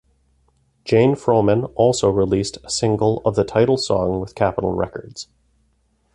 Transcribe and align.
Jane 0.83 1.13
Froman 1.13 1.71
also 1.75 2.09
released 2.09 2.57
a 2.63 2.71
single 2.71 3.21
of 3.23 3.35
the 3.35 3.43
title 3.43 3.77
song 3.77 4.19
with 4.19 4.33
Capital 4.33 4.71
records. 4.73 5.27